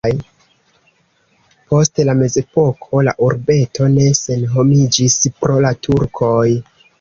Post 1.73 2.01
la 2.09 2.15
mezepoko 2.21 3.03
la 3.09 3.13
urbeto 3.27 3.91
ne 3.99 4.09
senhomiĝis 4.21 5.21
pro 5.37 5.61
la 5.69 5.75
turkoj. 5.91 6.43